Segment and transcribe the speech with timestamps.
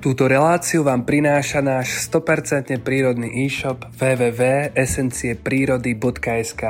[0.00, 6.62] Túto reláciu vám prináša náš 100% prírodný e-shop www.esencieprírody.sk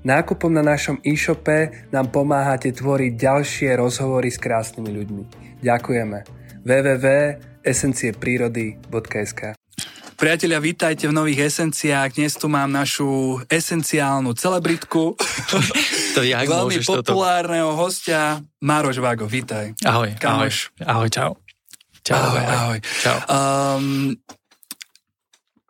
[0.00, 5.22] Nákupom na našom e-shope nám pomáhate tvoriť ďalšie rozhovory s krásnymi ľuďmi.
[5.60, 6.24] Ďakujeme.
[6.64, 9.40] www.esencieprírody.sk
[10.16, 12.16] Priatelia, vítajte v nových esenciách.
[12.16, 15.12] Dnes tu mám našu esenciálnu celebritku.
[16.16, 17.82] To jak Veľmi populárneho toto?
[17.84, 19.26] hostia, Mároš Vágo.
[19.28, 19.74] Vítaj.
[19.82, 20.70] Ahoj, Kamoš.
[20.80, 21.41] ahoj, ahoj, čau.
[22.02, 22.78] Čau, ahoj, ahoj.
[22.82, 23.18] Čau.
[23.30, 24.18] Um,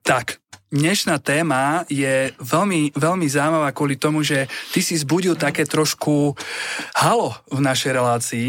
[0.01, 0.41] tak,
[0.73, 6.33] dnešná téma je veľmi, veľmi zaujímavá kvôli tomu, že ty si zbudil také trošku
[6.97, 8.49] halo v našej relácii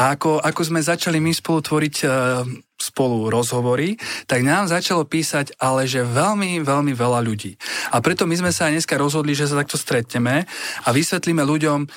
[0.00, 2.48] a ako, ako sme začali my spolu tvoriť uh,
[2.78, 3.98] spolu rozhovory,
[4.30, 7.58] tak nám začalo písať ale že veľmi, veľmi veľa ľudí.
[7.90, 10.46] A preto my sme sa aj dneska rozhodli, že sa takto stretneme
[10.86, 11.90] a vysvetlíme ľuďom, um,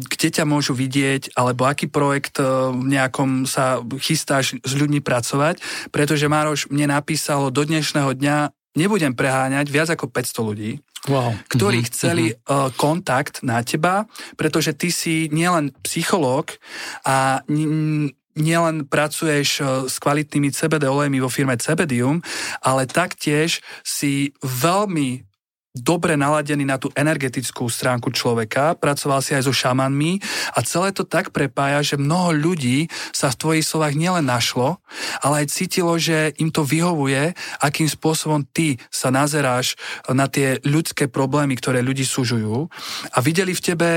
[0.00, 5.60] kde ťa môžu vidieť, alebo aký projekt uh, nejakom sa chystáš s ľuďmi pracovať,
[5.92, 8.36] pretože Mároš mne napísalo do dnešného dňa
[8.78, 10.70] nebudem preháňať, viac ako 500 ľudí,
[11.10, 11.34] wow.
[11.50, 11.94] ktorí mm-hmm.
[11.94, 14.06] chceli uh, kontakt na teba,
[14.38, 16.54] pretože ty si nielen psychológ
[17.02, 22.22] a n- nielen pracuješ uh, s kvalitnými CBD olejmi vo firme CBDium,
[22.62, 25.28] ale taktiež si veľmi
[25.76, 30.18] dobre naladený na tú energetickú stránku človeka, pracoval si aj so šamanmi
[30.54, 34.82] a celé to tak prepája, že mnoho ľudí sa v tvojich slovách nielen našlo,
[35.22, 39.78] ale aj cítilo, že im to vyhovuje, akým spôsobom ty sa nazeráš
[40.10, 42.68] na tie ľudské problémy, ktoré ľudí súžujú
[43.14, 43.90] a videli v tebe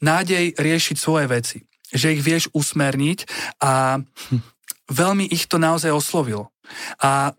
[0.00, 1.69] nádej riešiť svoje veci.
[1.90, 3.26] Že ich vieš usmerniť
[3.62, 4.02] a
[4.90, 6.50] veľmi ich to naozaj oslovilo.
[7.02, 7.34] A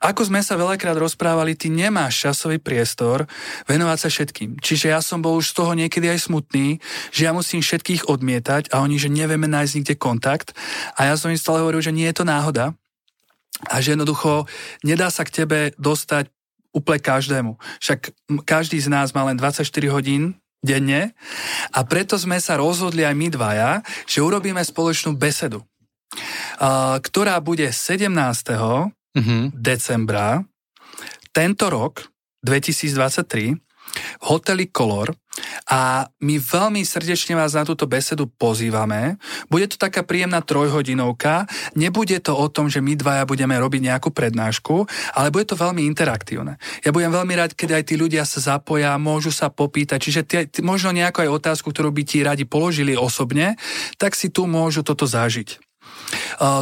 [0.00, 3.28] ako sme sa veľakrát rozprávali, ty nemáš časový priestor
[3.68, 4.56] venovať sa všetkým.
[4.56, 6.80] Čiže ja som bol už z toho niekedy aj smutný,
[7.12, 10.56] že ja musím všetkých odmietať a oni, že nevieme nájsť nikde kontakt.
[10.96, 12.72] A ja som im stále hovoril, že nie je to náhoda
[13.68, 14.48] a že jednoducho
[14.80, 16.32] nedá sa k tebe dostať
[16.72, 17.52] úplne každému.
[17.84, 18.16] Však
[18.48, 21.16] každý z nás má len 24 hodín denne
[21.72, 23.70] a preto sme sa rozhodli aj my dvaja,
[24.04, 25.64] že urobíme spoločnú besedu,
[27.00, 29.42] ktorá bude 17 mm-hmm.
[29.56, 30.44] decembra
[31.30, 32.10] tento rok,
[32.42, 33.56] 2023,
[33.94, 35.12] v hoteli Color
[35.70, 39.16] a my veľmi srdečne vás na túto besedu pozývame.
[39.46, 41.46] Bude to taká príjemná trojhodinovka,
[41.78, 44.84] nebude to o tom, že my dvaja budeme robiť nejakú prednášku,
[45.14, 46.58] ale bude to veľmi interaktívne.
[46.82, 50.40] Ja budem veľmi rád, keď aj tí ľudia sa zapoja, môžu sa popýtať, čiže tie,
[50.60, 53.54] možno nejakú aj otázku, ktorú by ti radi položili osobne,
[53.96, 55.69] tak si tu môžu toto zažiť.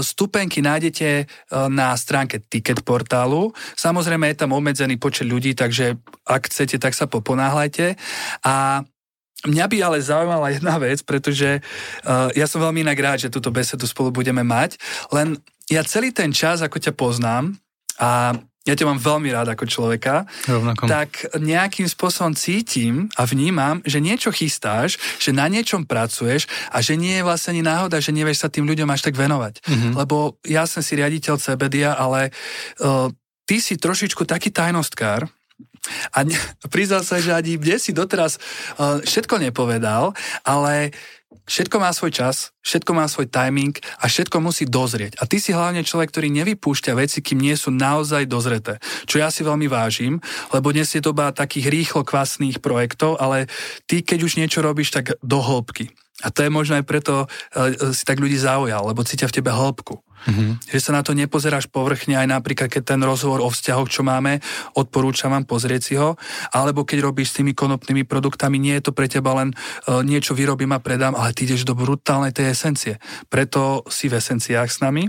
[0.02, 1.30] Stupenky nájdete
[1.70, 3.54] na stránke Ticket portálu.
[3.78, 7.94] Samozrejme je tam obmedzený počet ľudí, takže ak chcete, tak sa poponáhľajte.
[8.42, 8.82] A
[9.46, 11.62] Mňa by ale zaujímala jedna vec, pretože
[12.34, 14.74] ja som veľmi inak rád, že túto besedu spolu budeme mať,
[15.14, 15.38] len
[15.70, 17.54] ja celý ten čas, ako ťa poznám,
[18.02, 18.34] a
[18.68, 20.84] ja ťa mám veľmi rád ako človeka, Rovnako.
[20.84, 27.00] tak nejakým spôsobom cítim a vnímam, že niečo chystáš, že na niečom pracuješ a že
[27.00, 29.64] nie je vlastne ani náhoda, že nevieš sa tým ľuďom až tak venovať.
[29.64, 29.92] Mm-hmm.
[29.96, 32.28] Lebo ja som si riaditeľ CBDia, ale
[32.84, 33.08] uh,
[33.48, 35.24] ty si trošičku taký tajnostkár,
[36.12, 36.26] a
[36.74, 38.36] priznal sa, že ani mne si doteraz
[38.76, 40.12] uh, všetko nepovedal,
[40.44, 40.92] ale
[41.48, 45.16] Všetko má svoj čas, všetko má svoj timing a všetko musí dozrieť.
[45.16, 48.76] A ty si hlavne človek, ktorý nevypúšťa veci, kým nie sú naozaj dozreté.
[49.08, 50.20] Čo ja si veľmi vážim,
[50.52, 53.48] lebo dnes je doba takých rýchlo kvasných projektov, ale
[53.88, 55.88] ty, keď už niečo robíš, tak do hĺbky.
[56.20, 57.26] A to je možno aj preto e,
[57.94, 60.02] si tak ľudí zaujal, lebo cítia v tebe hĺbku.
[60.26, 60.74] Mm-hmm.
[60.74, 64.42] Že sa na to nepozeráš povrchne, aj napríklad keď ten rozhovor o vzťahoch, čo máme,
[64.74, 66.18] odporúčam vám pozrieť si ho,
[66.50, 70.34] alebo keď robíš s tými konopnými produktami, nie je to pre teba len uh, niečo
[70.34, 72.94] vyrobím a predám, ale ty ideš do brutálnej tej esencie.
[73.30, 75.06] Preto si v esenciách s nami.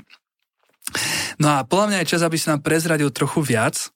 [1.37, 3.93] No a podľa mňa je čas, aby si nám prezradil trochu viac.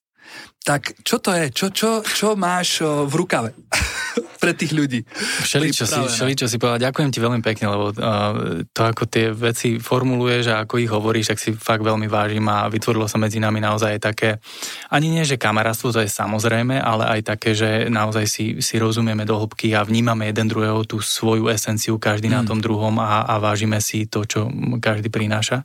[0.64, 1.52] Tak čo to je?
[1.52, 3.52] Čo, čo, čo máš v rukave?
[4.44, 5.08] pre tých ľudí.
[5.48, 6.92] Všeli, čo si, všeli, čo si povedal.
[6.92, 11.32] Ďakujem ti veľmi pekne, lebo uh, to, ako tie veci formuluješ a ako ich hovoríš,
[11.32, 14.44] tak si fakt veľmi vážim a vytvorilo sa medzi nami naozaj také,
[14.92, 19.24] ani nie, že kamarátstvo, to je samozrejme, ale aj také, že naozaj si, si rozumieme
[19.24, 22.36] do hĺbky a vnímame jeden druhého tú svoju esenciu, každý mm.
[22.36, 24.52] na tom druhom a, a vážime si to, čo
[24.84, 25.64] každý prináša.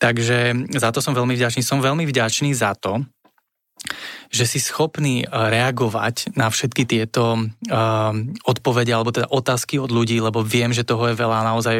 [0.00, 1.60] Takže za to som veľmi vďačný.
[1.60, 3.04] Som veľmi vďačný za to,
[4.34, 8.10] že si schopný reagovať na všetky tieto uh,
[8.42, 11.54] odpovede alebo teda otázky od ľudí, lebo viem, že toho je veľa.
[11.54, 11.76] Naozaj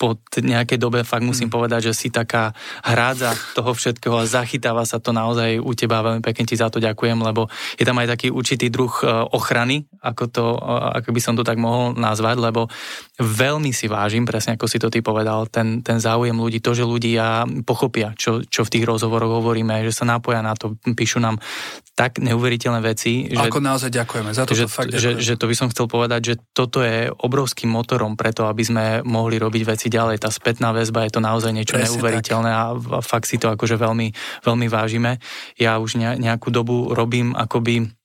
[0.00, 1.56] po nejakej dobe fakt musím mm.
[1.60, 6.00] povedať, že si taká hrádza toho všetkého a zachytáva sa to naozaj u teba.
[6.00, 8.92] Veľmi pekne ti za to ďakujem, lebo je tam aj taký určitý druh
[9.36, 10.46] ochrany, ako, to,
[10.96, 12.72] ako by som to tak mohol nazvať, lebo
[13.20, 16.88] veľmi si vážim, presne ako si to ty povedal, ten, ten záujem ľudí, to, že
[16.88, 21.36] ľudia pochopia, čo, čo v tých rozhovoroch hovoríme, že sa napoja na to, píšu nám
[22.00, 23.28] tak neuveriteľné veci.
[23.28, 26.32] Že, Ako naozaj ďakujeme, za to že, fakt že, že to by som chcel povedať,
[26.32, 30.24] že toto je obrovským motorom preto, aby sme mohli robiť veci ďalej.
[30.24, 32.56] Tá spätná väzba je to naozaj niečo Presne neuveriteľné tak.
[32.56, 35.20] a fakt si to akože veľmi, veľmi vážime.
[35.60, 37.99] Ja už nejakú dobu robím akoby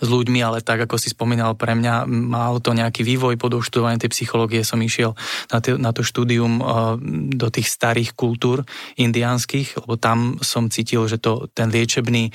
[0.00, 4.00] s ľuďmi, ale tak, ako si spomínal, pre mňa mal to nejaký vývoj po doštudovaní
[4.00, 4.64] tej psychológie.
[4.64, 5.12] Som išiel
[5.52, 6.96] na, t- na to štúdium uh,
[7.32, 8.64] do tých starých kultúr
[8.96, 12.32] indiánskych, lebo tam som cítil, že to, ten liečebný,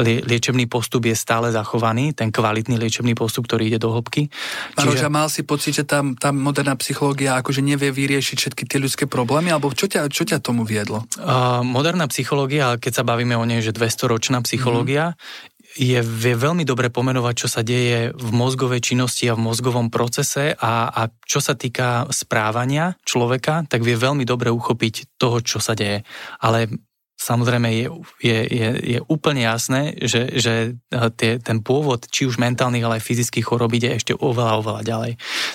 [0.00, 4.32] lie, liečebný postup je stále zachovaný, ten kvalitný liečebný postup, ktorý ide do hĺbky.
[4.74, 4.78] Čiže...
[4.82, 9.04] Maroža, mal si pocit, že tam, tam moderná psychológia akože nevie vyriešiť všetky tie ľudské
[9.06, 11.06] problémy, alebo čo ťa, čo ťa tomu viedlo?
[11.18, 16.66] Uh, moderná psychológia, keď sa bavíme o nej, že 200-ročná psychológia, mm-hmm je, vie veľmi
[16.66, 21.38] dobre pomenovať, čo sa deje v mozgovej činnosti a v mozgovom procese a, a čo
[21.38, 26.02] sa týka správania človeka, tak vie veľmi dobre uchopiť toho, čo sa deje.
[26.42, 26.66] Ale
[27.14, 27.86] samozrejme je,
[28.22, 30.78] je, je, je úplne jasné, že, že
[31.14, 35.12] tie, ten pôvod, či už mentálnych, ale aj fyzických chorób ide ešte oveľa, oveľa ďalej.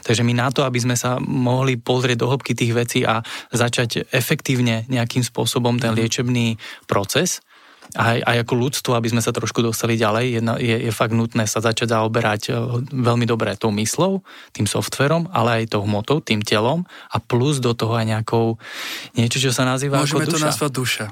[0.08, 4.08] Takže my na to, aby sme sa mohli pozrieť do hĺbky tých vecí a začať
[4.12, 7.44] efektívne nejakým spôsobom ten liečebný proces,
[7.94, 11.46] aj, aj ako ľudstvo, aby sme sa trošku dostali ďalej, je, je, je fakt nutné
[11.46, 12.52] sa začať zaoberať e,
[12.90, 17.78] veľmi dobre tou myslou, tým softverom, ale aj tou hmotou, tým telom a plus do
[17.78, 18.58] toho aj nejakou
[19.14, 20.38] niečo, čo sa nazýva Môžeme ako duša.
[20.38, 21.06] to nazvať duša.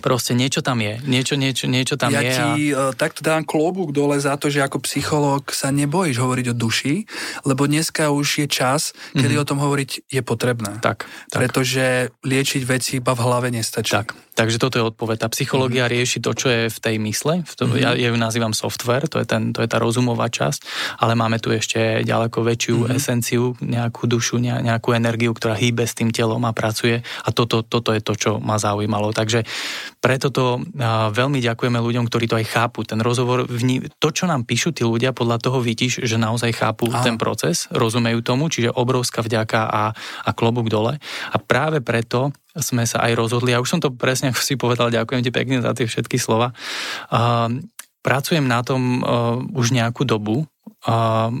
[0.00, 2.32] Proste niečo tam je, niečo, niečo, niečo tam ja je.
[2.32, 2.88] Ja ti a...
[2.88, 7.04] E, takto dám klobúk dole za to, že ako psychológ sa nebojíš hovoriť o duši,
[7.44, 9.42] lebo dneska už je čas, kedy mm-hmm.
[9.44, 10.80] o tom hovoriť je potrebné.
[10.80, 11.36] Tak, tak.
[11.36, 13.92] Pretože liečiť veci iba v hlave nestačí.
[13.92, 15.24] Tak, takže toto je odpoveď.
[15.24, 15.94] Tá psychológia mm-hmm.
[15.98, 17.44] rieši to, čo je v tej mysle.
[17.44, 17.82] V to, mm-hmm.
[17.82, 20.60] Ja, ja ju nazývam software, to je, ten, to je tá rozumová časť,
[21.00, 22.96] ale máme tu ešte ďaleko väčšiu mm-hmm.
[22.96, 27.92] esenciu, nejakú dušu, nejakú energiu, ktorá hýbe s tým telom a pracuje a toto, toto
[27.92, 29.12] je to, čo ma zaujímalo.
[29.12, 29.44] Takže
[30.02, 30.60] preto to
[31.12, 32.82] veľmi ďakujeme ľuďom, ktorí to aj chápu.
[32.82, 33.46] Ten rozhovor,
[34.00, 37.04] to, čo nám píšu tí ľudia, podľa toho vidíš, že naozaj chápu Aha.
[37.06, 39.82] ten proces, rozumejú tomu, čiže obrovská vďaka a,
[40.26, 40.98] a klobúk dole.
[41.30, 44.92] A práve preto sme sa aj rozhodli, a už som to presne, ako si povedal,
[44.92, 46.52] ďakujem ti pekne za tie všetky slova.
[47.08, 47.62] Uh,
[48.04, 50.44] pracujem na tom uh, už nejakú dobu.
[50.84, 51.32] Uh,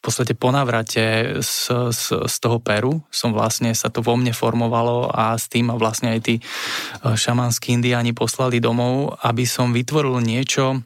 [0.00, 1.56] v podstate po návrate z,
[1.92, 6.16] z, z toho Peru som vlastne, sa to vo mne formovalo a s tým vlastne
[6.16, 6.42] aj tí e,
[7.04, 10.80] šamanskí indiáni poslali domov, aby som vytvoril niečo,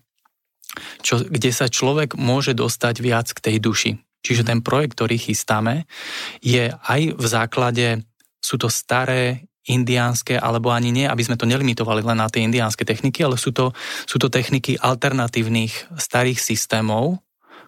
[0.98, 3.90] čo, kde sa človek môže dostať viac k tej duši.
[4.26, 5.86] Čiže ten projekt, ktorý chystáme,
[6.42, 8.02] je aj v základe,
[8.42, 12.84] sú to staré indiánske, alebo ani nie, aby sme to nelimitovali len na tie indiánske
[12.84, 13.72] techniky, ale sú to,
[14.04, 17.24] sú to techniky alternatívnych starých systémov,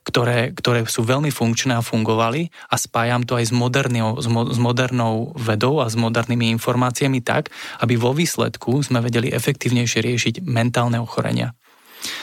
[0.07, 4.47] ktoré, ktoré sú veľmi funkčné a fungovali a spájam to aj s, modernou, s, mo,
[4.47, 7.51] s modernou vedou a s modernými informáciami tak,
[7.83, 11.59] aby vo výsledku sme vedeli efektívnejšie riešiť mentálne ochorenia.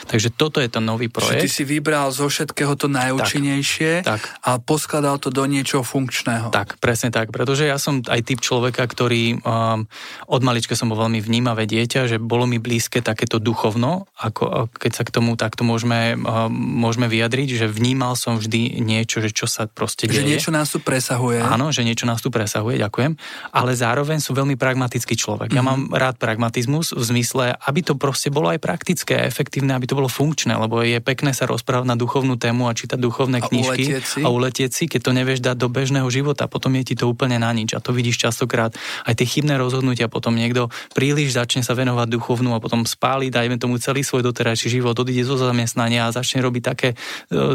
[0.07, 1.43] Takže toto je ten nový projekt.
[1.43, 4.21] Čiže ty si vybral zo všetkého to najúčinnejšie tak, tak.
[4.45, 6.53] a poskladal to do niečoho funkčného.
[6.53, 9.85] Tak, presne tak, pretože ja som aj typ človeka, ktorý um,
[10.29, 14.91] od malička som bol veľmi vnímavé dieťa, že bolo mi blízke takéto duchovno, ako keď
[14.91, 19.49] sa k tomu takto môžeme, um, môžeme vyjadriť, že vnímal som vždy niečo, že čo
[19.49, 20.21] sa proste deje.
[20.21, 21.41] Že niečo nás tu presahuje.
[21.41, 23.15] Áno, že niečo nás tu presahuje, ďakujem.
[23.55, 25.51] Ale zároveň som veľmi pragmatický človek.
[25.51, 25.59] Mm-hmm.
[25.59, 25.69] Ja mhm.
[25.69, 29.33] mám rád pragmatizmus v zmysle, aby to proste bolo aj praktické a
[29.73, 32.99] efektívne aby to bolo funkčné, lebo je pekné sa rozprávať na duchovnú tému a čítať
[33.01, 34.19] duchovné a knižky uletieť si.
[34.21, 37.41] a uletieť si, keď to nevieš dať do bežného života, potom je ti to úplne
[37.41, 37.73] na nič.
[37.73, 38.73] A to vidíš častokrát
[39.09, 43.57] aj tie chybné rozhodnutia, potom niekto príliš začne sa venovať duchovnú a potom spáli, dajme
[43.57, 46.95] tomu celý svoj doterajší život, odíde zo zamestnania a začne robiť také e,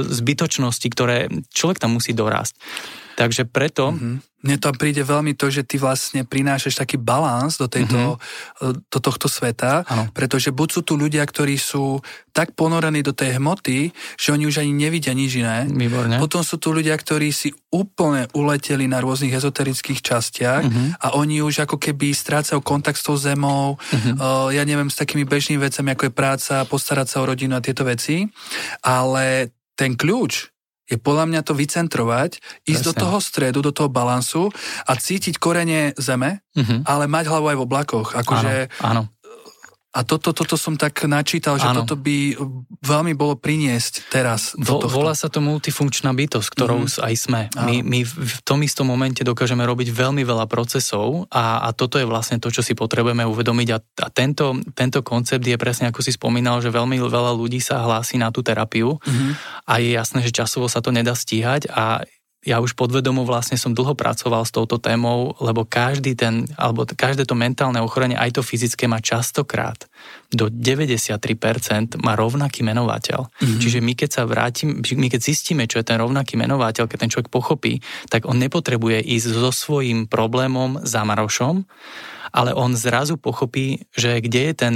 [0.03, 2.59] zbytočnosti, ktoré človek tam musí dorásť.
[3.19, 7.67] Takže preto mm-hmm mne tam príde veľmi to, že ty vlastne prinášaš taký balans do,
[7.67, 8.87] tejto, mm-hmm.
[8.87, 10.07] do tohto sveta, ano.
[10.15, 11.99] pretože buď sú tu ľudia, ktorí sú
[12.31, 15.67] tak ponorení do tej hmoty, že oni už ani nevidia nič iné.
[15.67, 16.23] Výborne.
[16.23, 21.03] Potom sú tu ľudia, ktorí si úplne uleteli na rôznych ezoterických častiach mm-hmm.
[21.03, 24.23] a oni už ako keby strácajú kontakt s tou zemou, mm-hmm.
[24.23, 27.65] uh, ja neviem, s takými bežnými vecami, ako je práca, postarať sa o rodinu a
[27.65, 28.23] tieto veci,
[28.87, 30.58] ale ten kľúč
[30.88, 32.88] je podľa mňa to vycentrovať, ísť Presne.
[32.88, 34.49] do toho stredu, do toho balansu
[34.88, 36.88] a cítiť korene zeme, mm-hmm.
[36.88, 38.09] ale mať hlavu aj v oblakoch.
[38.16, 39.18] Akože, áno, áno.
[39.99, 41.83] A toto, toto som tak načítal, že ano.
[41.83, 42.38] toto by
[42.87, 44.55] veľmi bolo priniesť teraz.
[44.55, 47.02] Vo, volá sa to multifunkčná bytosť, ktorou mm-hmm.
[47.02, 47.40] aj sme.
[47.59, 52.07] My, my v tom istom momente dokážeme robiť veľmi veľa procesov a, a toto je
[52.07, 56.14] vlastne to, čo si potrebujeme uvedomiť a, a tento, tento koncept je presne ako si
[56.14, 59.31] spomínal, že veľmi veľa ľudí sa hlási na tú terapiu mm-hmm.
[59.67, 62.07] a je jasné, že časovo sa to nedá stíhať a
[62.49, 67.28] ja už podvedomo vlastne som dlho pracoval s touto témou, lebo každý ten, alebo každé
[67.28, 69.85] to mentálne ochorenie, aj to fyzické má častokrát
[70.29, 73.33] do 93% má rovnaký menovateľ.
[73.33, 73.61] Mm-hmm.
[73.65, 77.11] Čiže my keď sa vrátim, my keď zistíme, čo je ten rovnaký menovateľ, keď ten
[77.13, 77.81] človek pochopí,
[78.13, 81.65] tak on nepotrebuje ísť so svojím problémom za Marošom,
[82.29, 84.75] ale on zrazu pochopí, že kde je, ten,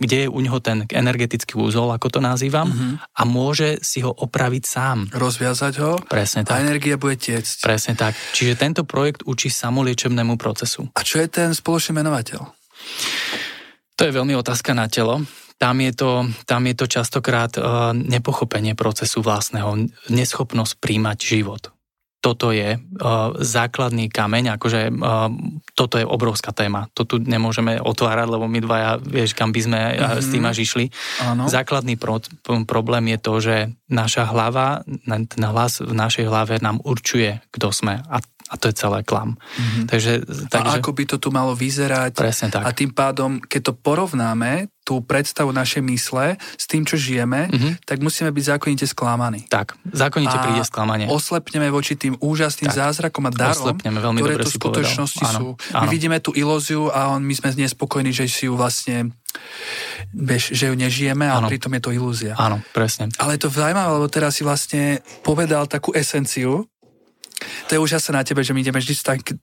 [0.00, 2.92] kde je u neho ten energetický úzol, ako to nazývam, mm-hmm.
[3.20, 4.98] a môže si ho opraviť sám.
[5.12, 6.56] Rozviazať ho Presne tak.
[6.56, 7.60] a energia bude tiecť.
[7.60, 8.16] Presne tak.
[8.32, 10.88] Čiže tento projekt učí samoliečebnému procesu.
[10.96, 12.48] A čo je ten spoločný menovateľ?
[14.00, 15.20] To je veľmi otázka na telo.
[15.60, 21.68] Tam je to, tam je to častokrát uh, nepochopenie procesu vlastného, neschopnosť príjmať život
[22.20, 25.32] toto je uh, základný kameň, akože uh,
[25.72, 26.92] toto je obrovská téma.
[26.92, 30.20] To tu nemôžeme otvárať, lebo my dvaja, vieš, kam by sme mm-hmm.
[30.20, 30.84] s tým až išli.
[31.24, 31.48] Áno.
[31.48, 32.20] Základný pro,
[32.68, 33.56] problém je to, že
[33.88, 38.04] naša hlava, ten hlas v našej hlave nám určuje, kto sme.
[38.04, 39.38] A a to je celé klam.
[39.38, 39.84] Mm-hmm.
[39.86, 40.12] Takže,
[40.50, 42.18] takže, a ako by to tu malo vyzerať.
[42.18, 42.66] Presne tak.
[42.66, 47.86] A tým pádom, keď to porovnáme, tú predstavu našej mysle s tým, čo žijeme, mm-hmm.
[47.86, 49.46] tak musíme byť zákonite sklamaní.
[49.46, 51.06] Tak, zákonite a príde sklamanie.
[51.06, 52.90] oslepneme voči tým úžasným tak.
[52.90, 55.46] zázrakom a darom, oslepneme, veľmi ktoré tu v skutočnosti áno, sú.
[55.70, 55.82] Áno.
[55.84, 59.14] My vidíme tú ilóziu a on, my sme nespokojní, že si ju vlastne
[60.10, 62.34] Bež, že ju nežijeme, ale pritom je to ilúzia.
[62.34, 63.14] Áno, presne.
[63.22, 66.66] Ale je to zaujímavé, lebo teraz si vlastne povedal takú esenciu,
[67.68, 68.94] to je úžasné na tebe, že my ideme vždy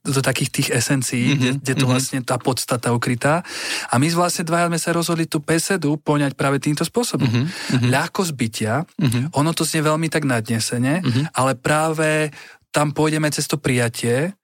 [0.02, 1.92] do takých tých esencií, mm-hmm, kde, kde to mm-hmm.
[1.92, 3.46] vlastne tá podstata ukrytá.
[3.92, 7.28] A my vlastne dvaja sme sa rozhodli tú besedu poňať práve týmto spôsobom.
[7.28, 7.92] Mm-hmm.
[7.92, 9.24] Ľahkosť bytia, mm-hmm.
[9.36, 11.24] ono to znie veľmi tak nadnesene, mm-hmm.
[11.36, 12.32] ale práve
[12.72, 14.34] tam pôjdeme cez to prijatie,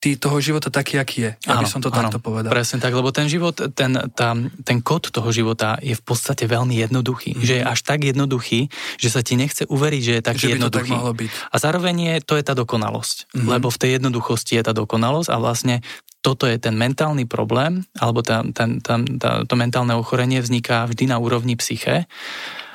[0.00, 1.32] tý, toho života taký, aký je.
[1.44, 2.48] Aby som to áno, takto povedal.
[2.48, 4.32] Presne tak, lebo ten život, ten, tá,
[4.64, 7.36] ten kód toho života je v podstate veľmi jednoduchý.
[7.36, 7.46] Mm-hmm.
[7.46, 8.60] Že je až tak jednoduchý,
[8.96, 10.90] že sa ti nechce uveriť, že je taký že jednoduchý.
[10.90, 11.30] To tak mohlo byť.
[11.52, 13.16] A zároveň je, to je tá dokonalosť.
[13.28, 13.48] Mm-hmm.
[13.52, 15.84] Lebo v tej jednoduchosti je tá dokonalosť a vlastne
[16.24, 21.12] toto je ten mentálny problém, alebo tá, ten, tá, tá, to mentálne ochorenie vzniká vždy
[21.12, 22.08] na úrovni psyche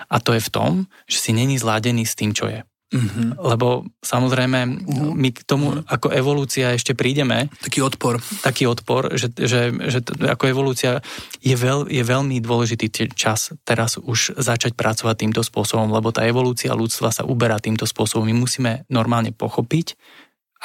[0.10, 0.72] a to je v tom,
[1.10, 2.66] že si není zladený s tým, čo je.
[2.94, 3.42] Mm-hmm.
[3.42, 5.18] Lebo samozrejme uh-huh.
[5.18, 5.90] my k tomu uh-huh.
[5.90, 7.50] ako evolúcia ešte prídeme.
[7.66, 8.22] Taký odpor.
[8.46, 11.02] Taký odpor, že, že, že ako evolúcia
[11.42, 16.78] je, veľ, je veľmi dôležitý čas teraz už začať pracovať týmto spôsobom, lebo tá evolúcia
[16.78, 18.30] ľudstva sa uberá týmto spôsobom.
[18.30, 19.98] My musíme normálne pochopiť,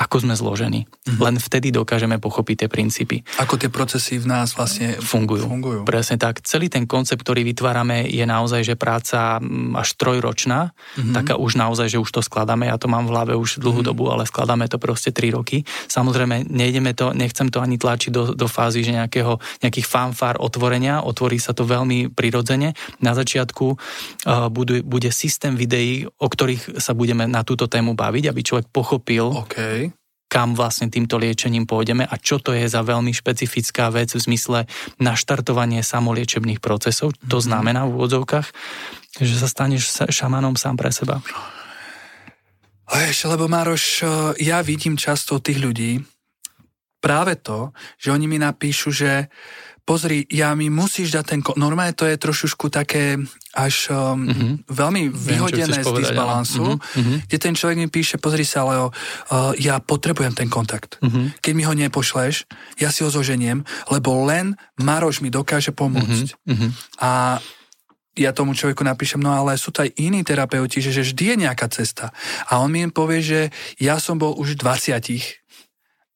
[0.01, 0.89] ako sme zložení.
[0.89, 1.21] Mm-hmm.
[1.21, 3.17] Len vtedy dokážeme pochopiť tie princípy.
[3.37, 5.45] Ako tie procesy v nás vlastne fungujú.
[5.45, 5.81] fungujú.
[5.85, 6.41] Presne tak.
[6.41, 11.15] Celý ten koncept, ktorý vytvárame, je naozaj, že práca mm, až trojročná, mm-hmm.
[11.15, 13.91] taká už naozaj, že už to skladáme, ja to mám v hlave už dlhú mm-hmm.
[13.93, 15.69] dobu, ale skladáme to proste 3 roky.
[15.93, 21.05] Samozrejme, nejdeme to, nechcem to ani tlačiť do, do fázy, že nejakého, nejakých fanfár otvorenia,
[21.05, 22.73] otvorí sa to veľmi prirodzene.
[23.05, 28.25] Na začiatku uh, bude, bude systém videí, o ktorých sa budeme na túto tému baviť,
[28.33, 29.90] aby človek pochopil, okay
[30.31, 34.71] kam vlastne týmto liečením pôjdeme a čo to je za veľmi špecifická vec v zmysle
[35.03, 37.19] naštartovanie samoliečebných procesov.
[37.27, 37.45] To mhm.
[37.51, 38.47] znamená v úvodzovkách,
[39.19, 41.19] že sa staneš šamanom sám pre seba.
[42.91, 44.03] Vieš, lebo Mároš,
[44.43, 46.03] ja vidím často tých ľudí
[46.99, 49.31] práve to, že oni mi napíšu, že
[49.91, 51.41] pozri, ja mi musíš dať ten...
[51.59, 53.19] Normálne to je trošičku také
[53.51, 54.53] až um, mm-hmm.
[54.71, 57.27] veľmi vyhodené z disbalansu, mm-hmm.
[57.27, 61.03] kde ten človek mi píše, pozri sa, Leo, uh, ja potrebujem ten kontakt.
[61.03, 61.43] Mm-hmm.
[61.43, 62.47] Keď mi ho nepošleš,
[62.79, 66.39] ja si ho zoženiem, lebo len Maroš mi dokáže pomôcť.
[66.47, 66.71] Mm-hmm.
[67.03, 67.43] A
[68.15, 71.37] ja tomu človeku napíšem, no ale sú to aj iní terapeuti, že, že vždy je
[71.51, 72.15] nejaká cesta.
[72.47, 73.41] A on mi povie, že
[73.83, 74.95] ja som bol už 20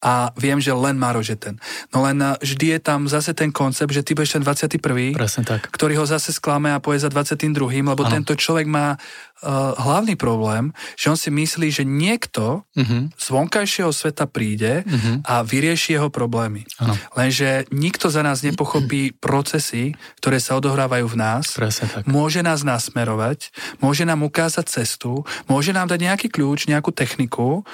[0.04, 1.54] a viem, že len Maroš je ten.
[1.88, 5.16] No len eh, vždy je tam zase ten koncept, že ty budeš ten 21.
[5.16, 5.72] Presne tak.
[5.72, 7.56] ktorý ho zase sklame a poje za 22.
[7.80, 8.12] lebo ano.
[8.12, 9.00] tento človek má
[9.42, 13.10] uh, hlavný problém, že on si myslí, že niekto uh-huh.
[13.14, 15.24] z vonkajšieho sveta príde uh-huh.
[15.26, 16.62] a vyrieši jeho problémy.
[16.78, 16.94] Ano.
[17.18, 21.56] Lenže nikto za nás nepochopí procesy, ktoré sa odohrávajú v nás.
[21.56, 22.06] Presne tak.
[22.06, 23.50] Môže nás nasmerovať,
[23.80, 27.64] môže nám ukázať cestu, môže nám dať nejaký kľúč, nejakú techniku,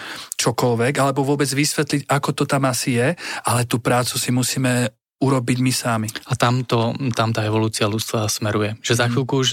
[0.41, 3.09] čokoľvek, alebo vôbec vysvetliť, ako to tam asi je,
[3.45, 6.09] ale tú prácu si musíme urobiť my sami.
[6.27, 8.81] A tam, to, tam tá evolúcia ľudstva smeruje.
[8.81, 9.11] Že za mhm.
[9.13, 9.49] chvíľku už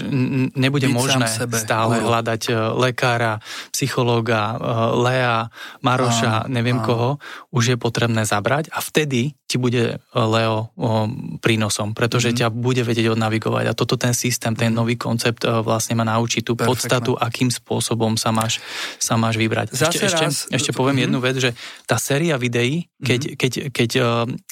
[0.56, 1.28] nebude Byť možné
[1.60, 2.08] stále Uro.
[2.08, 2.52] hľadať e,
[2.88, 4.56] lekára, psychológa, e,
[5.04, 5.52] Lea,
[5.84, 6.84] Maroša, a, neviem a.
[6.88, 7.10] koho.
[7.52, 10.72] Už je potrebné zabrať a vtedy ti bude e, Leo
[11.44, 12.36] prínosom, pretože mm.
[12.40, 13.64] ťa bude vedieť odnavigovať.
[13.68, 14.78] A toto ten systém, ten mhm.
[14.80, 16.68] nový koncept vlastne má naučiť tú Perfektne.
[16.72, 18.64] podstatu, akým spôsobom sa máš,
[18.96, 19.76] sa máš vybrať.
[19.76, 21.04] Zase ešte, raz, ešte, ešte poviem mm.
[21.04, 21.50] jednu vec, že
[21.84, 23.34] tá séria videí, keď, mm.
[23.36, 24.06] keď, keď uh,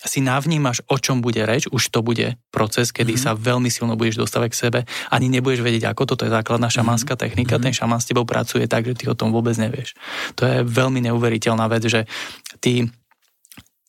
[0.04, 3.31] si navnímaš, o čom bude reč, už to bude proces, kedy mm-hmm.
[3.31, 4.81] sa veľmi silno budeš dostávať k sebe,
[5.15, 7.23] ani nebudeš vedieť ako, toto je základná šamanská mm-hmm.
[7.23, 7.71] technika, mm-hmm.
[7.71, 9.95] ten šaman s tebou pracuje tak, že ty o tom vôbec nevieš.
[10.35, 12.11] To je veľmi neuveriteľná vec, že
[12.59, 12.91] ty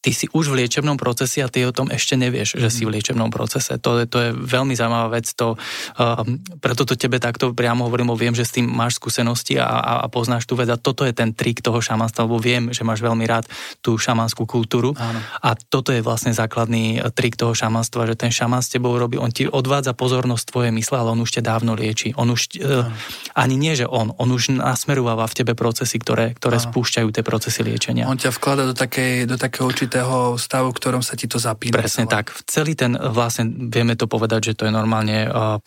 [0.01, 2.91] ty si už v liečebnom procese a ty o tom ešte nevieš, že si v
[2.91, 2.95] mhm.
[2.97, 3.81] liečebnom procese.
[3.81, 5.27] To, je, to je veľmi zaujímavá vec.
[5.35, 6.21] To, uh,
[6.61, 10.07] preto to tebe takto priamo hovorím, viem, že s tým máš skúsenosti a, a, a
[10.07, 10.69] poznáš tú vec.
[10.69, 13.49] A toto je ten trik toho šamanstva, lebo viem, že máš veľmi rád
[13.81, 14.93] tú šamanskú kultúru.
[14.95, 15.19] Áno.
[15.41, 19.17] A toto je vlastne základný uh, trik toho šamanstva, že ten šaman s tebou robí,
[19.17, 22.13] on ti odvádza pozornosť tvoje mysle, ale on už ťa dávno lieči.
[22.15, 22.85] On už, uh,
[23.33, 27.65] ani nie, že on, on už nasmerováva v tebe procesy, ktoré, ktoré spúšťajú tie procesy
[27.65, 28.05] liečenia.
[28.05, 31.79] On ťa vklada do, takej, do takého určitého stavu, v ktorom sa ti to zapína.
[31.79, 32.35] Presne tak.
[32.43, 35.63] Celý ten, vlastne vieme to povedať, že to je normálne uh,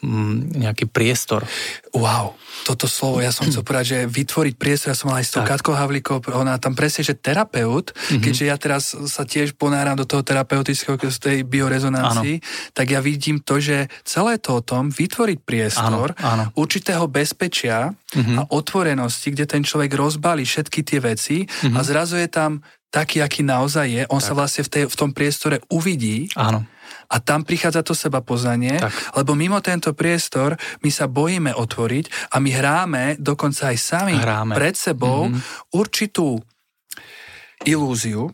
[0.61, 1.49] nejaký priestor.
[1.97, 2.37] Wow,
[2.69, 5.43] toto slovo, ja som chcel povedať, že vytvoriť priestor, ja som mal aj s tou
[5.43, 8.21] Katkou Havlíkou, ona tam presne, že terapeut, mm-hmm.
[8.21, 12.45] keďže ja teraz sa tiež ponáram do toho terapeutického, z tej biorezonancii,
[12.77, 16.45] tak ja vidím to, že celé to o tom vytvoriť priestor áno, áno.
[16.61, 18.37] určitého bezpečia mm-hmm.
[18.37, 21.75] a otvorenosti, kde ten človek rozbalí všetky tie veci mm-hmm.
[21.75, 22.61] a zrazu je tam
[22.91, 24.27] taký, aký naozaj je, on tak.
[24.27, 26.29] sa vlastne v, tej, v tom priestore uvidí.
[26.35, 26.67] Áno.
[27.11, 28.95] A tam prichádza to seba poznanie, tak.
[29.15, 34.55] lebo mimo tento priestor my sa bojíme otvoriť a my hráme dokonca aj sami hráme.
[34.55, 35.75] pred sebou mm-hmm.
[35.75, 36.43] určitú
[37.67, 38.31] ilúziu,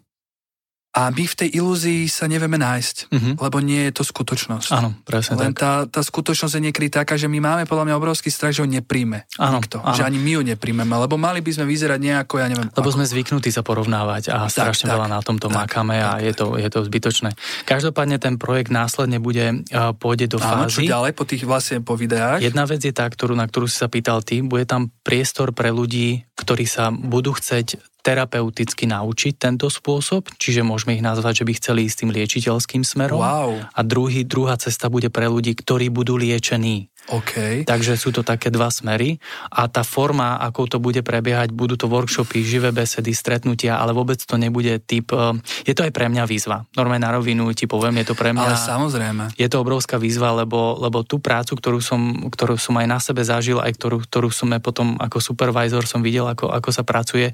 [0.96, 3.34] a my v tej ilúzii sa nevieme nájsť, mm-hmm.
[3.36, 4.72] lebo nie je to skutočnosť.
[4.72, 5.60] Áno, presne Len tak.
[5.60, 8.68] Tá, tá skutočnosť je niekedy taká, že my máme podľa mňa obrovský strach, že ho
[8.68, 9.84] nepríjme áno, nikto.
[9.84, 9.92] Áno.
[9.92, 12.72] Že ani my ho nepríjmeme, lebo mali by sme vyzerať nejako, ja neviem.
[12.72, 12.96] Lebo ako.
[12.96, 16.10] sme zvyknutí sa porovnávať a tak, strašne tak, veľa na tomto tak, mákame tak, a
[16.24, 17.30] je to, je to zbytočné.
[17.68, 19.68] Každopádne ten projekt následne bude,
[20.00, 20.88] pôjde do áno, fázy.
[20.88, 22.40] Čo ďalej po tých vlastne po videách?
[22.40, 25.68] Jedna vec je tá, ktorú, na ktorú si sa pýtal ty, bude tam priestor pre
[25.68, 31.52] ľudí, ktorí sa budú chceť terapeuticky naučiť tento spôsob, čiže môžeme ich nazvať, že by
[31.58, 33.18] chceli ísť tým liečiteľským smerom.
[33.18, 33.66] Wow.
[33.74, 36.86] A druhý, druhá cesta bude pre ľudí, ktorí budú liečení.
[37.06, 37.62] Okay.
[37.62, 39.22] Takže sú to také dva smery
[39.54, 44.18] a tá forma, ako to bude prebiehať, budú to workshopy, živé besedy, stretnutia, ale vôbec
[44.18, 45.14] to nebude typ...
[45.14, 46.66] Eh, je to aj pre mňa výzva.
[46.74, 48.50] Normálne na rovinu ti poviem, je to pre mňa...
[48.50, 49.22] Ale samozrejme.
[49.38, 53.22] Je to obrovská výzva, lebo, lebo tú prácu, ktorú som, ktorú som aj na sebe
[53.22, 57.30] zažil, aj ktorú, ktorú som aj potom ako supervisor som videl, ako, ako sa pracuje,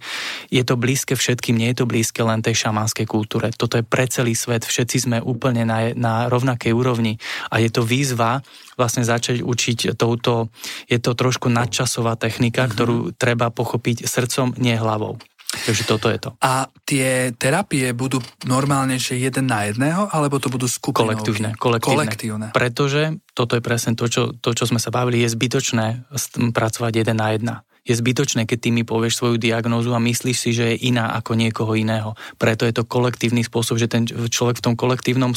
[0.53, 3.49] je to blízke všetkým, nie je to blízke len tej šamanskej kultúre.
[3.57, 7.16] Toto je pre celý svet, všetci sme úplne na, na rovnakej úrovni
[7.49, 8.44] a je to výzva
[8.76, 10.48] vlastne začať učiť touto,
[10.88, 12.74] je to trošku nadčasová technika, mm-hmm.
[12.74, 15.20] ktorú treba pochopiť srdcom, nie hlavou.
[15.52, 16.30] Takže toto je to.
[16.40, 21.20] A tie terapie budú normálne, že jeden na jedného, alebo to budú skupinové?
[21.20, 21.96] Kolektívne, kolektívne.
[22.08, 22.46] kolektívne.
[22.56, 26.08] Pretože toto je presne to čo, to, čo sme sa bavili, je zbytočné
[26.56, 30.51] pracovať jeden na jedna je zbytočné, keď ty mi povieš svoju diagnózu a myslíš si,
[30.55, 32.14] že je iná ako niekoho iného.
[32.38, 35.35] Preto je to kolektívny spôsob, že ten človek v tom kolektívnom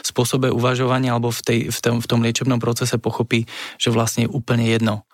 [0.00, 3.44] spôsobe uvažovania alebo v, tej, v, tom, v tom liečebnom procese pochopí,
[3.76, 5.04] že vlastne je úplne jedno,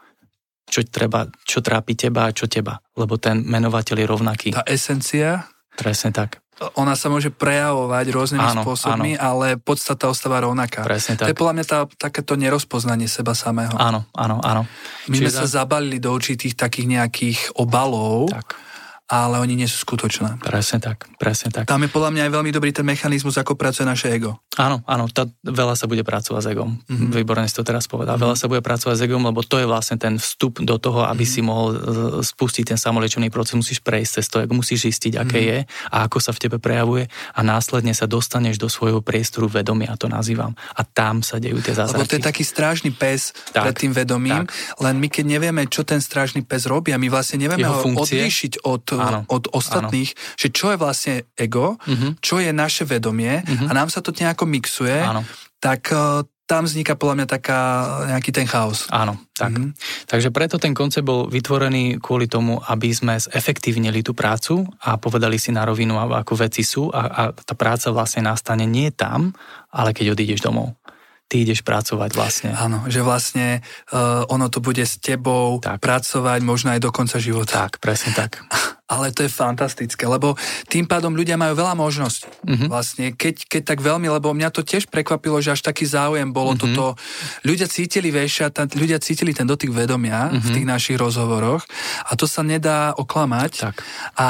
[0.70, 2.78] čo, treba, čo trápi teba a čo teba.
[2.94, 4.48] Lebo ten menovateľ je rovnaký.
[4.54, 5.50] Tá esencia?
[5.74, 6.38] Presne tak
[6.76, 9.22] ona sa môže prejavovať rôznymi áno, spôsobmi, áno.
[9.24, 10.84] ale podstata ostáva rovnaká.
[10.84, 11.26] Presne tak.
[11.28, 13.72] To je podľa mňa tá, takéto nerozpoznanie seba samého.
[13.80, 14.68] Áno, áno, áno.
[15.08, 18.28] My Čiže sme sa zabalili do určitých takých nejakých obalov.
[18.28, 18.70] Tak
[19.10, 20.38] ale oni nie sú skutočné.
[20.38, 21.66] Presne tak, presne tak.
[21.66, 24.38] Tam je podľa mňa aj veľmi dobrý ten mechanizmus, ako pracuje naše ego.
[24.58, 26.74] Áno, áno, tá, veľa sa bude pracovať s egom.
[26.74, 27.14] Mm-hmm.
[27.14, 28.18] Výborne si to teraz povedal.
[28.18, 28.26] Mm-hmm.
[28.26, 31.22] Veľa sa bude pracovať s egom, lebo to je vlastne ten vstup do toho, aby
[31.22, 31.38] mm-hmm.
[31.38, 31.68] si mohol
[32.18, 33.54] spustiť ten samoliečený proces.
[33.54, 35.50] Musíš prejsť cez to ego, musíš zistiť, aké mm-hmm.
[35.54, 35.58] je
[35.94, 40.10] a ako sa v tebe prejavuje a následne sa dostaneš do svojho priestoru vedomia, to
[40.10, 40.58] nazývam.
[40.74, 42.02] A tam sa dejú tie zázraky.
[42.02, 44.82] Lebo to je taký strážny pes tak, pred tým vedomím, tak.
[44.82, 47.86] len my keď nevieme, čo ten strážny pes robí a my vlastne nevieme Jeho ho
[47.86, 50.34] funkcie, odlíšiť od áno, od ostatných, áno.
[50.34, 52.18] že čo je vlastne ego, uh-huh.
[52.18, 53.70] čo je naše vedomie uh-huh.
[53.70, 54.10] a nám sa to
[54.40, 55.22] nejako mixuje, áno.
[55.60, 57.60] tak uh, tam vzniká podľa mňa taká,
[58.10, 58.90] nejaký ten chaos.
[58.90, 59.54] Áno, tak.
[59.54, 59.70] Mm-hmm.
[60.10, 65.38] Takže preto ten koncept bol vytvorený kvôli tomu, aby sme zefektívnili tú prácu a povedali
[65.38, 69.30] si na rovinu, ako veci sú a, a tá práca vlastne nastane nie tam,
[69.70, 70.74] ale keď odídeš domov.
[71.30, 72.50] ty ideš pracovať vlastne.
[72.58, 73.62] Áno, že vlastne
[73.94, 75.78] uh, ono to bude s tebou tak.
[75.78, 77.70] pracovať možno aj do konca života.
[77.70, 78.42] Tak, presne tak.
[78.90, 80.34] Ale to je fantastické, lebo
[80.66, 82.26] tým pádom ľudia majú veľa možností.
[82.42, 82.66] Mm-hmm.
[82.66, 86.58] Vlastne, keď, keď tak veľmi, lebo mňa to tiež prekvapilo, že až taký záujem bolo
[86.58, 86.74] mm-hmm.
[86.74, 86.98] toto.
[87.46, 90.42] Ľudia cítili, vieš, ľudia cítili ten dotyk vedomia mm-hmm.
[90.42, 90.54] v mhm.
[90.58, 91.62] tých našich rozhovoroch
[92.10, 93.52] a to sa nedá oklamať.
[93.70, 93.76] Tak.
[94.18, 94.28] A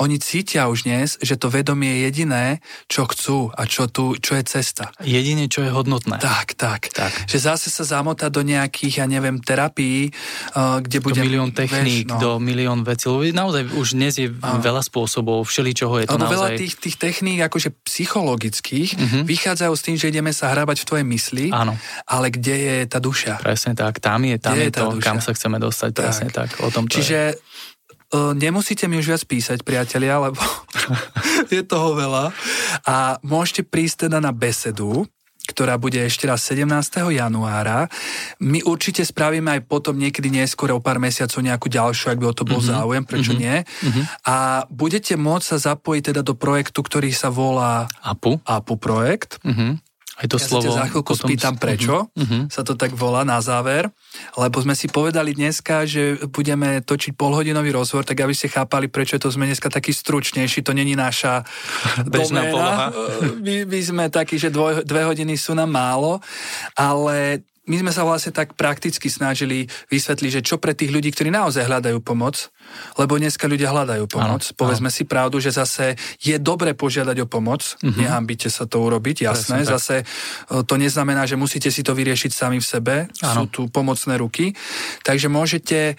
[0.00, 2.44] oni cítia už dnes, že to vedomie je jediné,
[2.88, 4.88] čo chcú a čo, tu, čo je cesta.
[5.04, 6.16] Jediné, čo je hodnotné.
[6.16, 7.12] Tak, tak, tak.
[7.28, 10.08] Že zase sa zamotať do nejakých, ja neviem, terapií,
[10.56, 11.20] uh, kde bude...
[11.20, 12.16] Do milión techník, vieš, no.
[12.18, 13.36] do milión vecí.
[13.36, 14.64] Naozaj už dnes je uh.
[14.64, 16.36] veľa spôsobov, všeličoho je to Lebo naozaj...
[16.40, 19.22] veľa tých, tých techník, akože psychologických, uh-huh.
[19.28, 21.76] vychádzajú s tým, že ideme sa hrabať v tvojej mysli, Áno.
[22.08, 23.44] ale kde je tá duša?
[23.44, 25.04] Presne tak, tam je, tam je, je to, duša?
[25.04, 26.04] kam sa chceme dostať, tak.
[26.08, 26.48] presne tak.
[26.64, 27.52] O tom to Čiže je
[28.12, 30.40] nemusíte mi už viac písať, priatelia, lebo
[31.54, 32.32] je toho veľa.
[32.84, 35.08] A môžete prísť teda na besedu,
[35.42, 36.70] ktorá bude ešte raz 17.
[37.12, 37.90] januára.
[38.38, 42.34] My určite spravíme aj potom niekedy neskôr o pár mesiacov nejakú ďalšiu, ak by o
[42.36, 42.72] to bol mm-hmm.
[42.78, 43.42] záujem, prečo mm-hmm.
[43.42, 43.56] nie.
[43.66, 44.04] Mm-hmm.
[44.30, 44.36] A
[44.70, 49.42] budete môcť sa zapojiť teda do projektu, ktorý sa volá APU, APU projekt.
[49.42, 49.91] Mm-hmm.
[50.20, 50.68] Aj to ja slovo...
[50.68, 51.24] sa za chvíľku potom...
[51.24, 52.44] spýtam, prečo uh-huh.
[52.52, 53.88] sa to tak volá na záver,
[54.36, 59.16] lebo sme si povedali dneska, že budeme točiť polhodinový rozhovor, tak aby ste chápali, prečo
[59.16, 61.48] to sme dneska taký stručnejší, to není naša
[62.12, 62.92] Bežná poloha.
[63.44, 66.20] My, my sme takí, že dvoj, dve hodiny sú nám málo,
[66.76, 67.42] ale
[67.72, 71.64] my sme sa vlastne tak prakticky snažili vysvetliť, že čo pre tých ľudí, ktorí naozaj
[71.64, 72.52] hľadajú pomoc,
[73.00, 74.44] lebo dneska ľudia hľadajú pomoc.
[74.44, 74.96] Ano, Povedzme ano.
[75.00, 77.96] si pravdu, že zase je dobre požiadať o pomoc, uh-huh.
[77.96, 79.64] nehambite sa to urobiť, jasné.
[79.64, 80.68] Presne, zase tak.
[80.68, 83.32] to neznamená, že musíte si to vyriešiť sami v sebe, ano.
[83.32, 84.52] sú tu pomocné ruky.
[85.00, 85.96] Takže môžete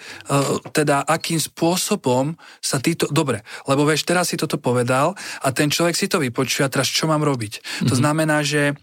[0.70, 3.10] teda akým spôsobom sa títo...
[3.10, 6.86] Dobre, lebo vieš, teraz si toto povedal a ten človek si to vypočuje a teraz
[6.86, 7.52] čo mám robiť?
[7.58, 7.90] Uh-huh.
[7.90, 8.00] To mhm.
[8.00, 8.78] znamená, že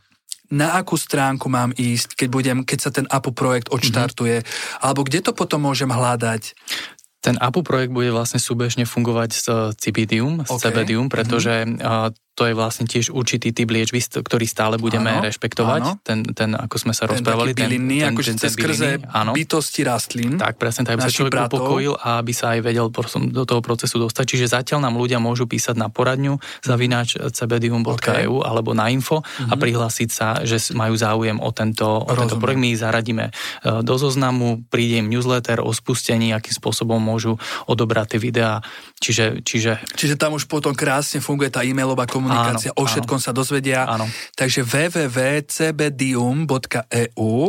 [0.52, 4.84] na akú stránku mám ísť, keď, budem, keď sa ten APO projekt odštartuje, mm-hmm.
[4.84, 6.54] alebo kde to potom môžem hľadať?
[7.22, 9.46] Ten APU projekt bude vlastne súbežne fungovať s
[9.78, 10.70] Cibidium, s okay.
[10.70, 15.82] Cebedium, pretože mm-hmm to je vlastne tiež určitý typ liečby, ktorý stále budeme áno, rešpektovať.
[15.84, 16.00] Áno.
[16.00, 17.52] Ten, ten, ako sme sa ten rozprávali.
[17.52, 19.32] Ten, bylinný, ten, akože ten, ten skrze áno.
[19.36, 20.40] bytosti rastlín.
[20.40, 21.60] Tak, presne, tak aby sa človek bratov.
[21.60, 22.88] upokojil a aby sa aj vedel
[23.36, 24.26] do toho procesu dostať.
[24.32, 28.24] Čiže zatiaľ nám ľudia môžu písať na poradňu zavináč cbdium.eu okay.
[28.26, 29.52] alebo na info mm-hmm.
[29.52, 29.62] a mhm.
[29.62, 32.64] prihlásiť sa, že majú záujem o tento, o tento projekt.
[32.64, 33.32] My ich zaradíme e,
[33.84, 37.36] do zoznamu, príde im newsletter o spustení, akým spôsobom môžu
[37.68, 38.54] odobrať tie videá.
[39.02, 39.82] Čiže, čiže...
[39.98, 43.26] čiže tam už potom krásne funguje tá e-mailová komunikácia, áno, o všetkom áno.
[43.26, 43.90] sa dozvedia.
[43.90, 44.06] Áno.
[44.38, 46.46] Takže www.cbdium.eu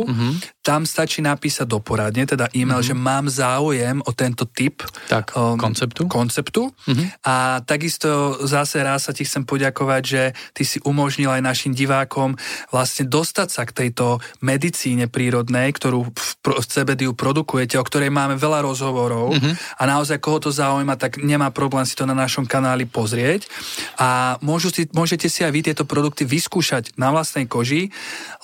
[0.07, 0.33] mm-hmm.
[0.63, 2.95] Tam stačí napísať do poradne, teda e-mail, mm-hmm.
[2.95, 4.79] že mám záujem o tento typ
[5.11, 6.07] tak, um, konceptu.
[6.07, 6.71] konceptu.
[6.87, 7.07] Mm-hmm.
[7.27, 10.21] A takisto zase raz sa ti chcem poďakovať, že
[10.55, 12.39] ty si umožnil aj našim divákom
[12.71, 18.39] vlastne dostať sa k tejto medicíne prírodnej, ktorú v, v CBDiu produkujete, o ktorej máme
[18.39, 19.53] veľa rozhovorov mm-hmm.
[19.77, 23.51] a naozaj koho to zaujíma, tak nemá problém si to na našom kanáli pozrieť.
[23.99, 27.91] A môžu si, môžete si aj vy tieto produkty vyskúšať na vlastnej koži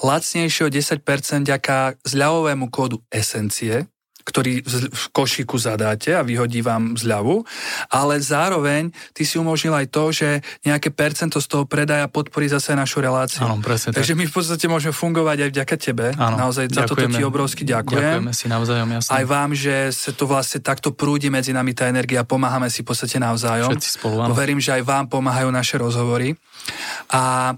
[0.04, 3.86] lacnejšie o 10% ďaká zľavovému kódu Esencie,
[4.20, 4.62] ktorý
[4.94, 7.42] v košíku zadáte a vyhodí vám zľavu,
[7.90, 12.78] ale zároveň ty si umožnil aj to, že nejaké percento z toho predaja podporí zase
[12.78, 13.42] našu reláciu.
[13.42, 14.20] Áno, presne Takže tak.
[14.22, 16.06] my v podstate môžeme fungovať aj vďaka tebe.
[16.14, 16.78] Áno, Naozaj ďakujeme.
[16.78, 18.22] za toto ti obrovsky ďakujem.
[18.22, 19.10] Ďakujeme si navzájom, jasne.
[19.10, 22.94] Aj vám, že sa to vlastne takto prúdi medzi nami tá energia, pomáhame si v
[22.94, 23.74] podstate navzájom.
[23.74, 24.38] Všetci spolu, áno.
[24.38, 26.38] Verím, že aj vám pomáhajú naše rozhovory.
[27.10, 27.56] A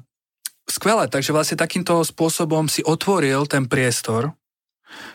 [0.72, 4.32] skvelé, takže vlastne takýmto spôsobom si otvoril ten priestor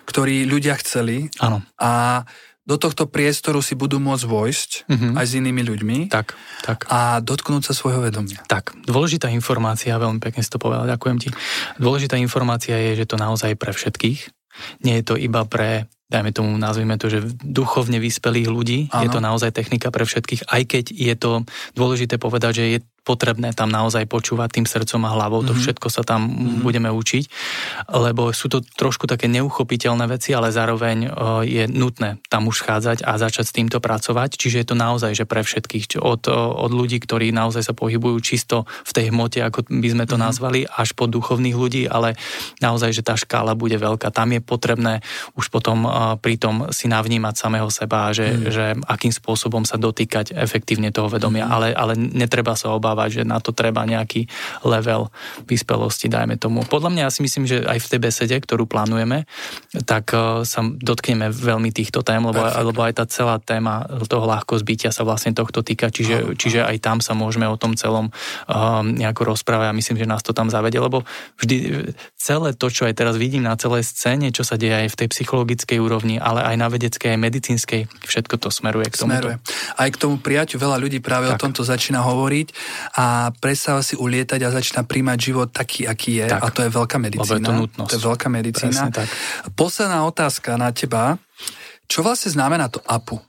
[0.06, 1.28] ktorý ľudia chceli.
[1.42, 1.62] Áno.
[1.80, 2.22] A
[2.66, 5.12] do tohto priestoru si budú môcť vojsť mm-hmm.
[5.14, 6.34] aj s inými ľuďmi tak,
[6.66, 6.90] tak.
[6.90, 8.42] a dotknúť sa svojho vedomia.
[8.50, 11.30] Tak, dôležitá informácia, veľmi pekne si to povedal, ďakujem ti.
[11.78, 14.34] Dôležitá informácia je, že to naozaj pre všetkých.
[14.82, 18.78] Nie je to iba pre dajme tomu, nazvime to, že duchovne vyspelých ľudí.
[18.94, 19.02] Ano.
[19.02, 21.42] Je to naozaj technika pre všetkých, aj keď je to
[21.74, 25.50] dôležité povedať, že je potrebné tam naozaj počúvať tým srdcom a hlavou, mm-hmm.
[25.50, 25.62] to mhm.
[25.62, 26.66] všetko sa tam mm-hmm.
[26.66, 27.24] budeme učiť,
[27.94, 31.06] lebo sú to trošku také neuchopiteľné veci, ale zároveň
[31.46, 35.22] je nutné tam už schádzať a začať s týmto pracovať, čiže je to naozaj, že
[35.22, 39.88] pre všetkých, od, od ľudí, ktorí naozaj sa pohybujú čisto v tej hmote, ako by
[39.94, 40.26] sme to mm-hmm.
[40.26, 42.18] nazvali, až po duchovných ľudí, ale
[42.58, 44.10] naozaj, že tá škála bude veľká.
[44.10, 45.04] Tam je potrebné
[45.38, 45.86] už potom
[46.18, 48.42] pri tom si navnímať samého seba, že, mm.
[48.50, 51.52] že akým spôsobom sa dotýkať efektívne toho vedomia, mm.
[51.52, 54.24] ale, ale netreba sa obávať očakávať, že na to treba nejaký
[54.64, 55.12] level
[55.44, 56.64] vyspelosti, dajme tomu.
[56.64, 59.28] Podľa mňa ja si myslím, že aj v tej besede, ktorú plánujeme,
[59.84, 64.56] tak uh, sa dotkneme veľmi týchto tém, lebo, lebo aj tá celá téma toho ľahko
[64.56, 68.86] zbytia sa vlastne tohto týka, čiže, čiže aj tam sa môžeme o tom celom um,
[68.96, 71.04] nejako rozprávať a myslím, že nás to tam zavede, lebo
[71.42, 74.98] vždy celé to, čo aj teraz vidím na celej scéne, čo sa deje aj v
[75.04, 79.12] tej psychologickej úrovni, ale aj na vedeckej, aj medicínskej, všetko to smeruje k tomu.
[79.12, 79.36] Smeruje.
[79.76, 81.38] Aj k tomu prijaťu veľa ľudí práve tak.
[81.38, 82.48] o tomto začína hovoriť
[82.94, 86.26] a prestáva si ulietať a začína príjmať život taký, aký je.
[86.30, 86.40] Tak.
[86.42, 87.24] A to je veľká medicína.
[87.26, 87.90] Lebo je to nutnosť.
[87.90, 88.82] To je veľká medicína.
[88.94, 89.08] tak.
[89.58, 91.18] Posledná otázka na teba.
[91.86, 93.22] Čo vlastne znamená to APU?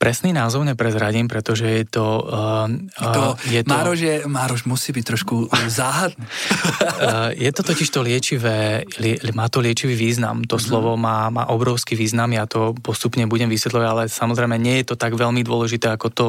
[0.00, 2.24] Presný názov neprezradím, pretože je to...
[2.24, 6.24] Uh, to, je to Mároš, je, Mároš musí byť trošku záhadný.
[6.24, 10.40] uh, je to totiž to liečivé, lie, má to liečivý význam.
[10.48, 10.62] To mm.
[10.64, 14.96] slovo má, má obrovský význam, ja to postupne budem vysvetľovať, ale samozrejme nie je to
[14.96, 16.26] tak veľmi dôležité ako to...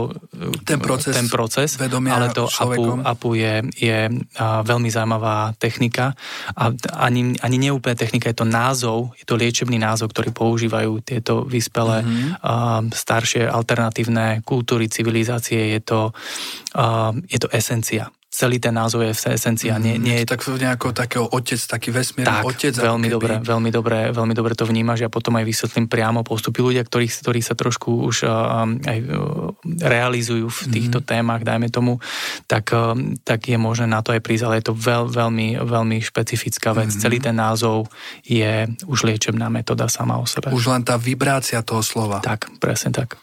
[0.67, 1.79] Ten proces, ten proces
[2.11, 6.11] ale to APU, APU je, je uh, veľmi zaujímavá technika
[6.59, 11.47] a ani, ani neúplne technika, je to názov, je to liečebný názov, ktorý používajú tieto
[11.47, 12.43] vyspelé mm-hmm.
[12.43, 15.99] uh, staršie alternatívne kultúry, civilizácie, je to,
[16.75, 19.75] uh, je to esencia celý ten názov je esencia.
[19.75, 20.25] Nie, nie je...
[20.25, 22.71] Tak nejako takého otec, taký vesmírny tak, otec.
[22.71, 23.15] veľmi keby...
[23.19, 25.03] dobre, veľmi dobre, veľmi dobre to vnímaš.
[25.03, 29.51] Ja potom aj vysvetlím priamo postupy ľudia, ktorí, ktorí sa trošku už uh, aj uh,
[29.83, 31.11] realizujú v týchto mm-hmm.
[31.11, 31.99] témach, dajme tomu,
[32.47, 32.95] tak, uh,
[33.27, 36.87] tak je možné na to aj prísť, ale je to veľ, veľmi, veľmi špecifická vec.
[36.87, 37.03] Mm-hmm.
[37.03, 37.91] Celý ten názov
[38.23, 40.55] je už liečebná metóda sama o sebe.
[40.55, 42.23] Už len tá vibrácia toho slova.
[42.23, 43.19] Tak, presne tak.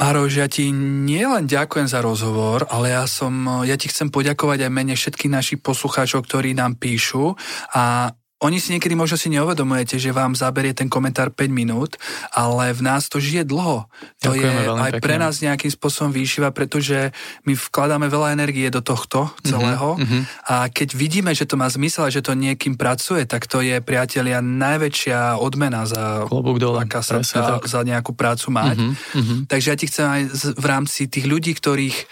[0.00, 4.72] Maroš, ja ti nielen ďakujem za rozhovor, ale ja, som, ja ti chcem poďakovať aj
[4.72, 7.36] mene všetkých našich poslucháčov, ktorí nám píšu.
[7.76, 8.08] A
[8.40, 12.00] oni si niekedy možno si neuvedomujete, že vám zaberie ten komentár 5 minút,
[12.32, 13.84] ale v nás to žije dlho.
[14.24, 15.04] To Ďakujeme je aj pekne.
[15.04, 17.12] pre nás nejakým spôsobom výšiva, pretože
[17.44, 20.22] my vkladáme veľa energie do tohto mhm, celého mm-hmm.
[20.48, 23.76] a keď vidíme, že to má zmysel a že to niekým pracuje, tak to je,
[23.84, 26.24] priatelia, najväčšia odmena za,
[26.56, 28.76] dole, sa, za, za nejakú prácu mať.
[28.80, 29.38] Mm-hmm.
[29.52, 30.22] Takže ja ti chcem aj
[30.56, 32.08] v rámci tých ľudí, ktorých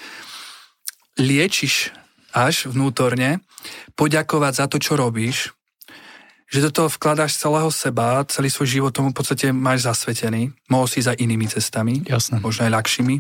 [1.19, 1.91] liečiš
[2.37, 3.41] až vnútorne,
[3.97, 5.58] poďakovať za to, čo robíš,
[6.49, 10.49] že do toho vkladáš celého seba, celý svoj život tomu v podstate máš zasvetený.
[10.73, 12.41] Mohol si za inými cestami, Jasne.
[12.41, 13.17] možno aj ľahšími.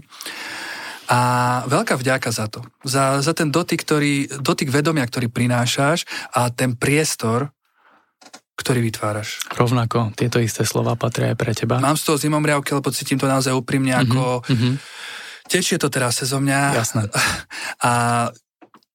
[1.09, 1.19] A
[1.65, 2.65] veľká vďaka za to.
[2.85, 6.05] Za, za ten dotyk, ktorý, dotyk vedomia, ktorý prinášaš
[6.37, 7.53] a ten priestor,
[8.57, 9.41] ktorý vytváraš.
[9.57, 11.81] Rovnako, tieto isté slova patria aj pre teba.
[11.81, 14.75] Mám z toho zimomriavky, lebo cítim to naozaj úprimne, ako mm-hmm.
[15.49, 16.61] tečie to teraz sezo mňa.
[16.77, 17.03] Jasné.
[17.89, 17.93] A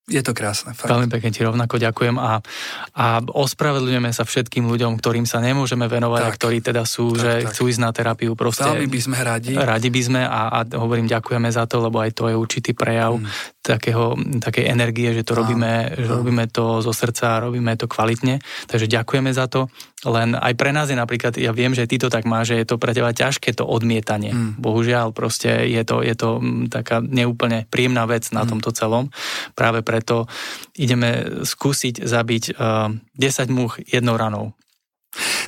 [0.03, 0.75] je to krásne.
[0.75, 0.91] Fakt.
[0.91, 2.43] Veľmi pekne ti rovnako ďakujem a,
[2.91, 7.19] a ospravedlňujeme sa všetkým ľuďom, ktorým sa nemôžeme venovať tak, a ktorí teda sú, tak,
[7.23, 7.55] že tak.
[7.55, 8.35] chcú ísť na terapiu.
[8.35, 9.55] Proste, Veľmi by sme radi.
[9.55, 13.15] Radi by sme a, a hovorím ďakujeme za to, lebo aj to je určitý prejav
[13.15, 18.43] mm takého, takej energie, že to robíme, že robíme to zo srdca, robíme to kvalitne.
[18.67, 19.71] Takže ďakujeme za to.
[20.03, 22.67] Len aj pre nás je napríklad, ja viem, že ty to tak máš, že je
[22.67, 24.35] to pre teba ťažké to odmietanie.
[24.35, 24.59] Mm.
[24.59, 28.49] Bohužiaľ, proste je to, je to mm, taká neúplne príjemná vec na mm.
[28.51, 29.07] tomto celom.
[29.55, 30.27] Práve preto
[30.75, 34.51] ideme skúsiť zabiť uh, eh, 10 much jednou ranou.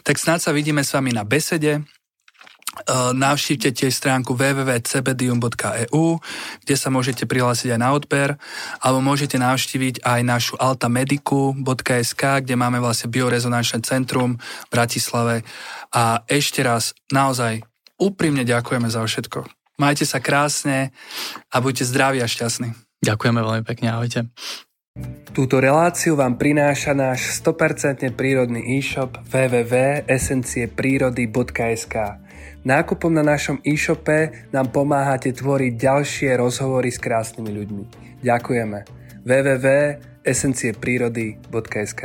[0.07, 1.83] Tak snáď sa vidíme s vami na besede
[3.15, 6.05] navštívte tiež stránku www.cbdium.eu,
[6.63, 8.35] kde sa môžete prihlásiť aj na odber,
[8.83, 15.43] alebo môžete navštíviť aj našu altamediku.sk, kde máme vlastne biorezonančné centrum v Bratislave.
[15.95, 17.63] A ešte raz, naozaj
[17.95, 19.47] úprimne ďakujeme za všetko.
[19.75, 20.95] Majte sa krásne
[21.51, 22.71] a buďte zdraví a šťastní.
[23.03, 24.23] Ďakujeme veľmi pekne, ahojte.
[25.35, 32.24] Túto reláciu vám prináša náš 100% prírodný e-shop www.esencieprírody.sk
[32.65, 37.83] Nákupom na našom e-shope nám pomáhate tvoriť ďalšie rozhovory s krásnymi ľuďmi.
[38.25, 38.79] Ďakujeme.
[39.21, 42.01] www.esencieprírody.sk